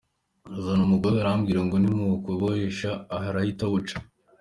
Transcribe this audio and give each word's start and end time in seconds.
Azana 0.57 0.81
umugozi, 0.83 1.17
arambwira 1.19 1.59
ngo 1.65 1.75
ninywumubohesha 1.77 2.89
arahita 3.15 3.63
awuca. 3.67 3.95